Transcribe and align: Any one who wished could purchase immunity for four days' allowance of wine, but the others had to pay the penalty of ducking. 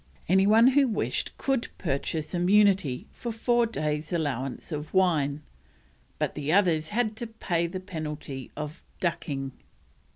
Any 0.27 0.47
one 0.47 0.69
who 0.69 0.87
wished 0.87 1.37
could 1.37 1.67
purchase 1.77 2.33
immunity 2.33 3.05
for 3.11 3.31
four 3.31 3.67
days' 3.67 4.11
allowance 4.11 4.71
of 4.71 4.91
wine, 4.95 5.43
but 6.17 6.33
the 6.33 6.51
others 6.51 6.89
had 6.89 7.15
to 7.17 7.27
pay 7.27 7.67
the 7.67 7.79
penalty 7.79 8.49
of 8.57 8.81
ducking. 8.99 9.51